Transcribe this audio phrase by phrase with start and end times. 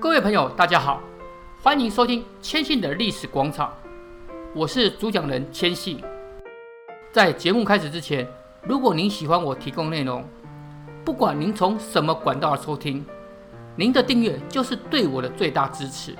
[0.00, 1.00] 各位朋友，大家好，
[1.60, 3.72] 欢迎收听千信的历史广场，
[4.54, 6.00] 我是主讲人千信。
[7.10, 8.24] 在节目开始之前，
[8.62, 10.24] 如果您喜欢我提供内容，
[11.04, 13.04] 不管您从什么管道收听，
[13.74, 16.14] 您的订阅就是对我的最大支持。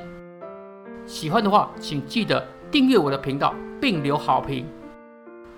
[1.07, 4.67] 喜欢的话，请记得订阅我的频道并留好评，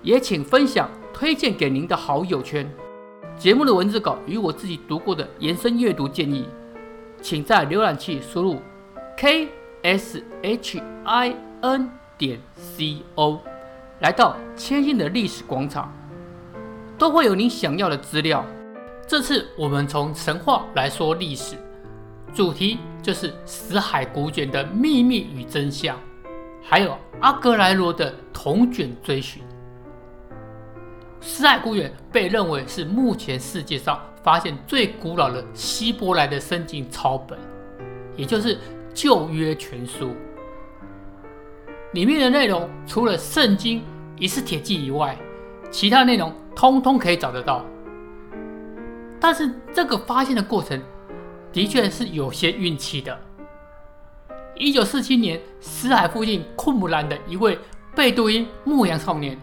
[0.03, 2.71] 也请分享推荐给您的好友圈。
[3.35, 6.45] 节目的文字稿与我自己读过的延伸阅读建议。
[7.21, 8.59] 请在浏览器输入
[9.15, 9.47] k
[9.83, 13.39] s h i n 点 c o，
[13.99, 15.93] 来到千信的历史广场，
[16.97, 18.43] 都会有你想要的资料。
[19.07, 21.55] 这次我们从神话来说历史，
[22.33, 25.97] 主题就是死海古卷的秘密与真相，
[26.63, 29.43] 还有阿格莱罗的铜卷追寻。
[31.19, 37.37] 死海古卷被认为是目前世界上发现最古老的希伯来的圣经抄本，
[38.15, 38.57] 也就是
[38.93, 40.15] 旧约全书。
[41.93, 43.83] 里面的内容除了圣经、
[44.17, 45.17] 以斯帖记以外，
[45.69, 47.65] 其他内容通通可以找得到。
[49.19, 50.81] 但是这个发现的过程
[51.51, 53.17] 的确是有些运气的。
[54.55, 57.57] 一九四七年，死海附近库姆兰的一位
[57.95, 59.37] 贝都因牧羊少年。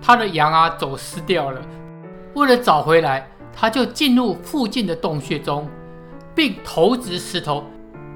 [0.00, 1.60] 他的羊啊走失掉了，
[2.34, 5.68] 为了找回来，他就进入附近的洞穴中，
[6.34, 7.64] 并投掷石头，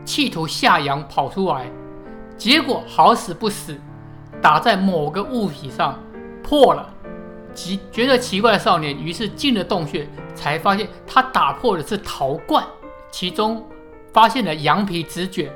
[0.04, 1.70] 企图下羊跑出来。
[2.36, 3.76] 结果好死不死，
[4.42, 5.98] 打在某个物体上
[6.42, 6.92] 破了。
[7.54, 12.62] 奇觉得奇怪的少年于是进了洞穴，才发现他打破的是陶罐，
[13.10, 13.66] 其中
[14.12, 15.50] 发现了羊皮纸卷。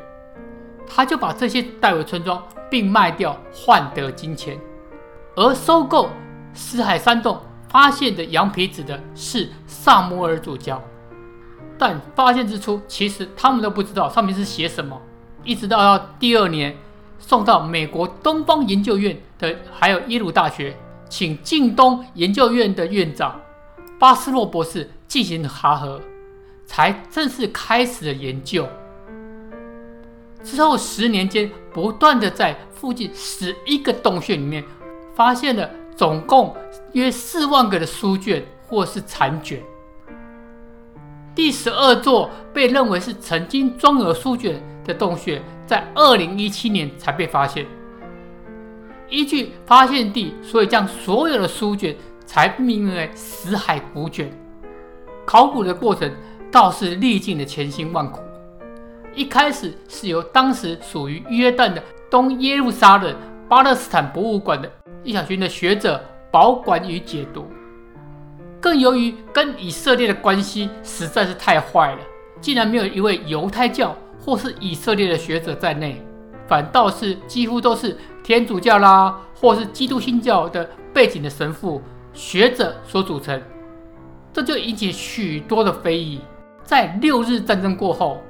[0.86, 4.58] 他就把这些带回村庄，并卖掉换得金钱。
[5.36, 6.08] 而收购
[6.55, 7.39] 死海山洞
[7.70, 10.82] 发现的羊皮纸的是萨摩尔主教，
[11.78, 15.00] 但发现之初，其实他们都不知道上面是写什么。
[15.45, 16.77] 一直到第二年，
[17.20, 20.77] 送到美国东方研究院的，还有耶鲁大学，
[21.08, 23.40] 请近东研究院的院长
[24.00, 26.00] 巴斯洛博士进行查核，
[26.66, 28.68] 才正式开始了研究。
[30.42, 34.64] 之后十年间，不断的在附近十一个洞穴里面。
[35.12, 35.68] 发现了
[36.00, 36.56] 总共
[36.92, 39.61] 约四万个的书卷或是残卷。
[41.34, 47.66] 第十二座被认为是曾经装有书卷的洞穴，在二零一七年才被发现。
[49.10, 51.94] 依据发现地，所以将所有的书卷
[52.24, 54.33] 才命名为“死海古卷”。
[55.27, 56.10] 考古的过程
[56.50, 58.22] 倒是历尽了千辛万苦。
[59.14, 63.14] 一开始是由当时属于约旦的东耶路撒冷
[63.50, 64.80] 巴勒斯坦博物馆的。
[65.02, 67.46] 一小群的学者保管与解读，
[68.61, 71.98] 更由于跟以色列的关系实在是太坏了，
[72.40, 76.00] 竟然没有一位犹太教或是以色列的学者在内，
[76.46, 83.40] 反倒是几乎都是天主教啦，或是基督新教的背景的神父学者所组成，
[84.33, 86.20] 这就引起许多的非议。
[86.62, 88.22] 在六日战争过后，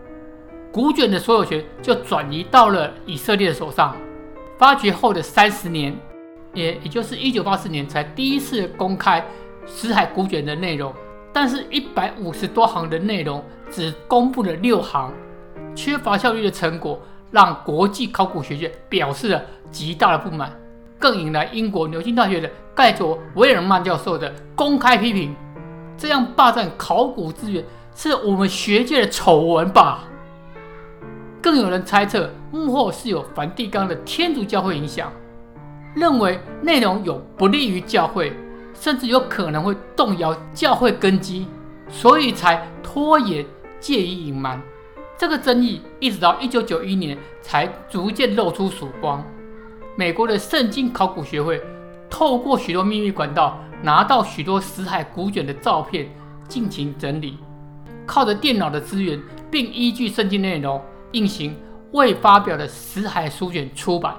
[0.73, 3.97] 古卷的所有权就转移到了以色列的手上。
[4.57, 5.99] 发掘后的三十年。
[6.55, 9.25] 也也就是一九八四年才第一次公开
[9.67, 10.93] 死海古卷的内容，
[11.33, 15.13] 但是一百五十多行的内容只公布了六行，
[15.75, 17.01] 缺乏效率的成果
[17.31, 20.53] 让国际考古学界表示了极大的不满，
[20.99, 25.35] 更引来英国牛津大学的盖佐维尔曼教授的公开批评。
[25.97, 27.63] 这样霸占考古资源
[27.95, 30.05] 是我们学界的丑闻吧？
[31.43, 35.13] 更有人猜测幕后是有梵蒂冈的天主教会影响。
[35.95, 38.33] 认为内容有不利于教会，
[38.75, 41.47] 甚至有可能会动摇教会根基，
[41.89, 43.45] 所以才拖延、
[43.81, 44.61] 借以隐瞒。
[45.19, 49.23] 这个争议一直到一九九一年才逐渐露出曙光。
[49.97, 51.61] 美国的圣经考古学会
[52.09, 56.09] 透过许多秘密管道拿到许多死海古卷的照片
[56.49, 57.37] 进行整理，
[58.07, 59.21] 靠着电脑的资源，
[59.51, 60.81] 并依据圣经内容
[61.13, 61.55] 进行
[61.93, 64.15] 未发表的死海书卷出版。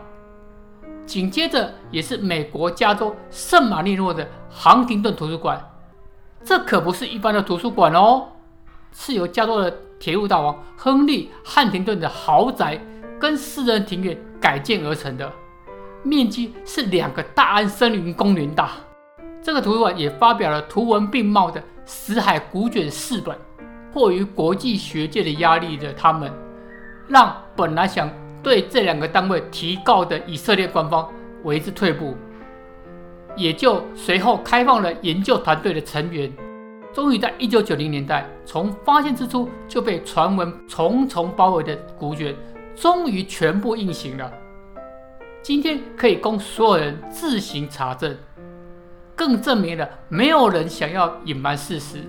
[1.05, 5.61] 紧接着，也是美国加州圣马力诺的杭廷顿图书馆，
[6.43, 8.27] 这可不是一般的图书馆哦，
[8.93, 12.79] 是由加州的铁路大王亨利·汉廷顿的豪宅
[13.19, 15.29] 跟私人庭院改建而成的，
[16.03, 18.71] 面积是两个大安森林公园大。
[19.43, 23.35] 这个图书馆也发表了图文并茂的死海古卷四本，
[23.91, 26.31] 迫于国际学界的压力的他们，
[27.07, 28.09] 让本来想。
[28.43, 31.07] 对这两个单位提告的以色列官方
[31.43, 32.15] 为之退步，
[33.35, 36.31] 也就随后开放了研究团队的成员，
[36.93, 42.35] 终于在一九九零年代，从发现之初就被传闻重重包围的古卷，
[42.75, 44.31] 终于全部印行了。
[45.43, 48.15] 今天可以供所有人自行查证，
[49.15, 51.99] 更证明了没有人想要隐瞒事实。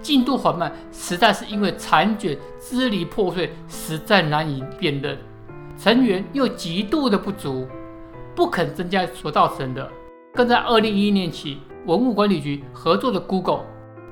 [0.00, 5.16] 进度缓慢，实在是因为残卷支离破碎，实在难以辨认。
[5.76, 7.66] 成员又极度的不足，
[8.34, 9.90] 不肯增加所造成的。
[10.34, 13.64] 更在二零一一年起，文物管理局合作的 Google。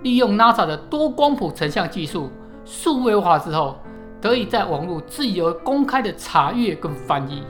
[0.03, 2.31] 利用 NASA 的多光谱成像技术
[2.65, 3.79] 数位化之后，
[4.19, 7.43] 得以在网络自由公开的查阅跟翻译。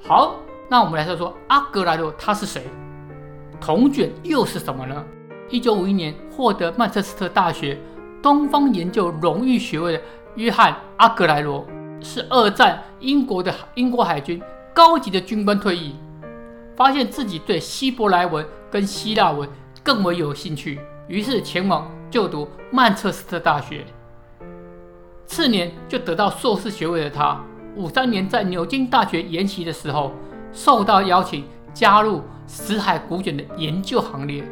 [0.00, 0.36] 好，
[0.68, 2.66] 那我们来说说阿格莱罗他是谁？
[3.60, 5.04] 铜卷又是什么呢？
[5.48, 7.76] 一九五一年获得曼彻斯特大学
[8.22, 10.00] 东方研究荣誉学位的
[10.36, 11.66] 约翰阿格莱罗，
[12.02, 14.40] 是二战英国的英国海军
[14.74, 15.94] 高级的军官退役，
[16.76, 19.48] 发现自己对希伯来文跟希腊文
[19.82, 20.80] 更为有兴趣。
[21.08, 23.84] 于是前往就读曼彻斯特大学，
[25.26, 27.40] 次年就得到硕士学位的他，
[27.76, 30.12] 五三年在牛津大学研习的时候，
[30.52, 31.44] 受到邀请
[31.74, 34.44] 加入死海古卷的研究行列，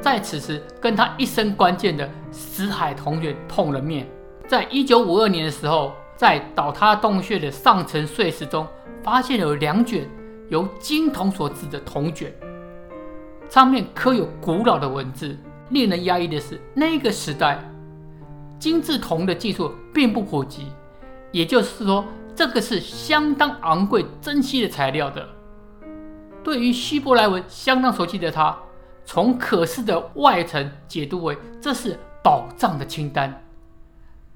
[0.00, 4.06] 在此时跟他一生关键的死海同卷碰了面。
[4.46, 8.68] 在一九五二年的时候，在倒塌洞穴的上层碎石中，
[9.02, 10.06] 发现有两卷
[10.50, 12.30] 由金铜所制的铜卷，
[13.48, 15.34] 上面刻有古老的文字。
[15.70, 17.58] 令人压抑的是，那个时代
[18.58, 20.66] 金制铜的技术并不普及，
[21.32, 22.04] 也就是说，
[22.36, 25.26] 这个是相当昂贵、珍稀的材料的。
[26.44, 28.54] 对于希伯来文相当熟悉的他，
[29.06, 33.42] 从可视的外层解读为这是宝藏的清单，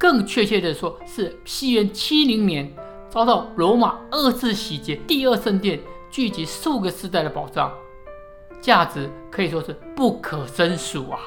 [0.04, 2.70] 更确切的说是西元七零年
[3.08, 5.80] 遭到罗马二次洗劫第二圣殿
[6.10, 7.72] 聚集数个世代的宝藏。
[8.60, 11.18] 价值可以说是不可胜数啊！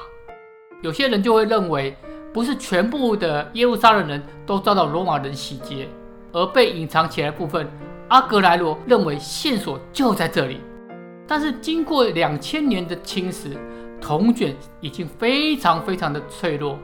[0.80, 1.96] 有些人就会认为，
[2.32, 5.88] 不是全部的耶路撒冷人都遭到罗马人洗劫，
[6.30, 7.68] 而被隐藏起来的部分，
[8.06, 10.60] 阿格莱罗认为线索就在这里。
[11.26, 13.58] 但是经过两千年的侵蚀，
[14.00, 16.78] 铜卷已经非常非常的脆弱，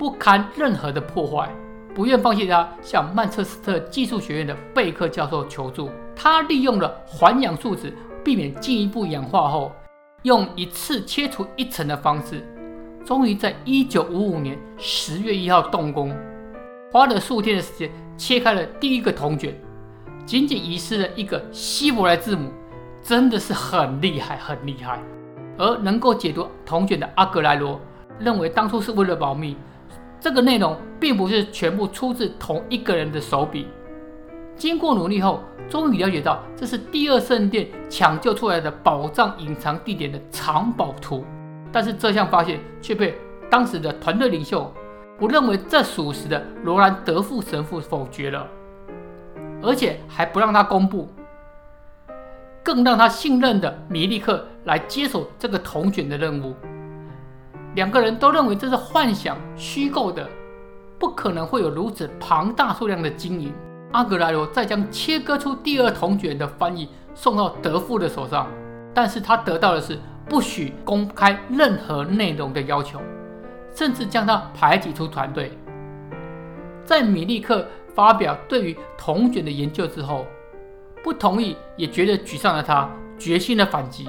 [0.00, 1.46] 不堪任何的破坏，
[1.94, 5.90] 不愿放弃他，向曼彻斯特技术学院的贝克教授求助。
[6.16, 7.92] 他利用了环氧树脂，
[8.24, 9.70] 避免进一步氧化后。
[10.22, 12.42] 用一次切除一层的方式，
[13.04, 16.16] 终于在一九五五年十月一号动工，
[16.90, 19.54] 花了数天的时间切开了第一个铜卷，
[20.24, 22.50] 仅仅遗失了一个希伯来字母，
[23.02, 24.98] 真的是很厉害，很厉害。
[25.58, 27.78] 而能够解读铜卷的阿格莱罗
[28.18, 29.54] 认为，当初是为了保密，
[30.20, 33.66] 这个内容并不是全部出自同一个人的手笔。
[34.54, 41.24] 经过努力后，终于了解到这是第二圣殿抢救出来的宝藏隐藏地点的藏宝图，
[41.72, 43.16] 但是这项发现却被
[43.50, 44.70] 当时的团队领袖
[45.18, 48.46] 不认为这属实的罗兰德富神父否决了，
[49.62, 51.08] 而且还不让他公布，
[52.62, 56.54] 更让他信任的米利克来接手这个铜卷的任务。
[57.74, 60.28] 两个人都认为这是幻想虚构的，
[60.98, 63.52] 不可能会有如此庞大数量的金银。
[63.92, 68.46] 阿格莱罗再将切割出第二铜卷的翻译送到德富的手上，
[68.94, 73.00] 但是他得到的是不许公开任何内容的要求，
[73.74, 75.58] 甚至将他排挤出团队。
[76.84, 80.26] 在米利克发表对于铜卷的研究之后，
[81.02, 84.08] 不同意也觉得沮丧的他，决心的反击，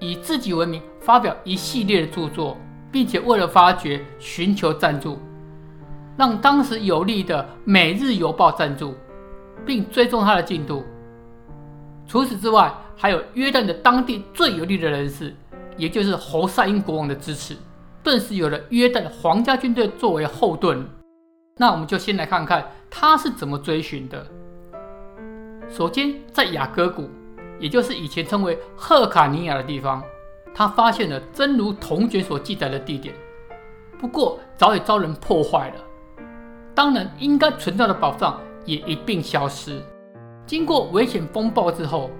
[0.00, 2.56] 以自己为名发表一系列的著作，
[2.90, 5.18] 并且为了发掘寻求赞助。
[6.16, 8.94] 让当时有利的《每日邮报》赞助，
[9.64, 10.84] 并追踪他的进度。
[12.06, 15.34] 除此之外，还有约旦的当地最有力的人士，
[15.76, 17.56] 也就是侯赛因国王的支持，
[18.02, 20.84] 顿时有了约旦的皇家军队作为后盾。
[21.56, 24.26] 那我们就先来看看他是怎么追寻的。
[25.68, 27.08] 首先，在雅各谷，
[27.60, 30.02] 也就是以前称为赫卡尼亚的地方，
[30.54, 33.14] 他发现了真如铜卷所记载的地点，
[33.98, 35.74] 不过早已遭人破坏了。
[36.74, 39.80] 当然，应该存在的宝藏也一并消失。
[40.46, 42.10] 经过危险风暴之后，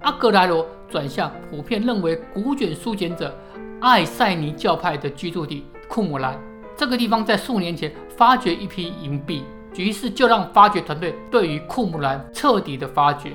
[0.00, 3.34] 阿格莱罗转向普遍认为古卷书简者
[3.80, 6.38] 爱塞尼教派的居住地库姆兰。
[6.76, 9.44] 这个地方在数年前发掘一批银币，
[9.76, 13.32] 于是就让发掘团队对于库姆兰彻底的发掘，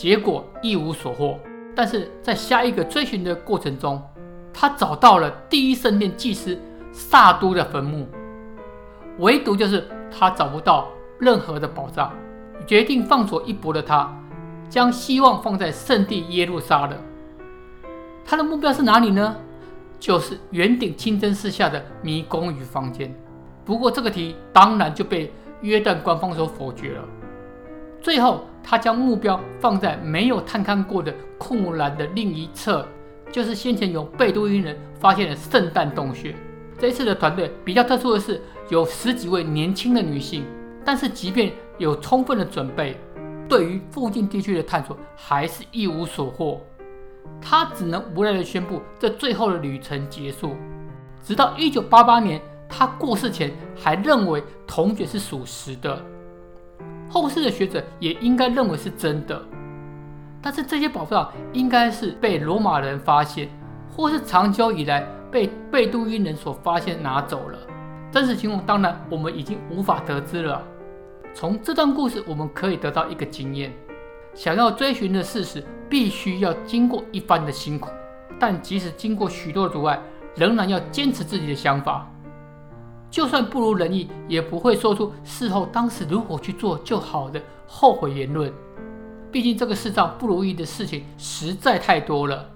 [0.00, 1.38] 结果一无所获。
[1.76, 4.02] 但是在下一个追寻的过程中，
[4.50, 6.58] 他找到了第一圣殿祭司
[6.90, 8.08] 萨都的坟墓。
[9.18, 10.88] 唯独就是他找不到
[11.18, 12.14] 任何的宝藏，
[12.66, 14.10] 决定放手一搏的他，
[14.70, 16.96] 将希望放在圣地耶路撒冷。
[18.24, 19.36] 他的目标是哪里呢？
[19.98, 23.14] 就是圆顶清真寺下的迷宫与房间。
[23.66, 25.30] 不过这个题当然就被
[25.60, 27.04] 约旦官方所否决了。
[28.00, 32.86] 最后，他将目标放在没有探勘过的库姆兰的另一侧，
[33.30, 36.34] 就是先前由贝都因人发现的圣诞洞穴。
[36.78, 38.40] 这一次的团队比较特殊的是，
[38.70, 40.44] 有十几位年轻的女性，
[40.82, 42.98] 但是即便有充分的准备，
[43.46, 46.60] 对于附近地区的探索还是一无所获。
[47.38, 50.56] 他只能无奈地宣布，这最后的旅程结束。
[51.22, 56.02] 直到1988年，他过世前还认为铜卷是属实的。
[57.10, 59.42] 后世的学者也应该认为是真的，
[60.40, 63.48] 但是这些宝藏应该是被罗马人发现，
[63.90, 67.58] 或是长久以来被贝都因人所发现拿走了。
[68.12, 70.62] 真实情况当然我们已经无法得知了。
[71.34, 73.72] 从这段故事我们可以得到一个经验：
[74.34, 77.88] 想要追寻的事实，必须要经过一番的辛苦，
[78.38, 80.00] 但即使经过许多阻碍，
[80.34, 82.09] 仍然要坚持自己的想法。
[83.10, 88.52] 就算不如人意，也不会说出事后当时如果去做就好的后悔言论。
[89.32, 92.48] 毕竟这个世上不如意的事情实在太多了。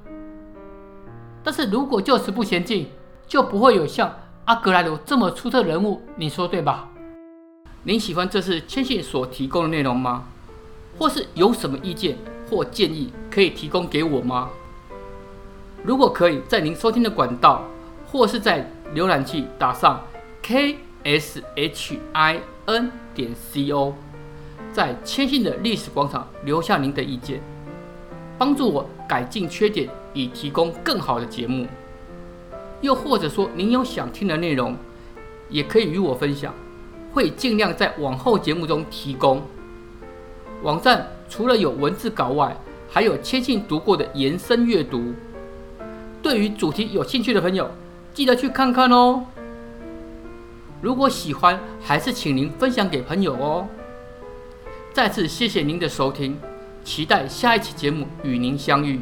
[1.42, 2.88] 但是如果就此不前进，
[3.26, 4.12] 就不会有像
[4.44, 6.88] 阿格莱罗这么出色人物，你说对吧？
[7.82, 10.25] 您喜欢这次千信所提供的内容吗？
[10.96, 12.16] 或是有什么意见
[12.49, 14.49] 或建议可以提供给我吗？
[15.82, 17.62] 如果可以在您收听的管道，
[18.06, 20.00] 或是在浏览器打上。
[20.46, 23.94] K s h i n 点 c o，
[24.74, 27.40] 在千信的历史广场留下您的意见，
[28.36, 31.66] 帮助我改进缺点，以提供更好的节目。
[32.82, 34.76] 又或者说您有想听的内容，
[35.48, 36.52] 也可以与我分享，
[37.14, 39.40] 会尽量在往后节目中提供。
[40.62, 42.54] 网站除了有文字稿外，
[42.90, 45.14] 还有千信读过的延伸阅读。
[46.22, 47.70] 对于主题有兴趣的朋友，
[48.12, 49.24] 记得去看看哦。
[50.85, 53.67] 如果喜欢，还是请您分享给朋友哦。
[54.93, 56.38] 再次谢谢您的收听，
[56.85, 59.00] 期待下一期节目与您相遇。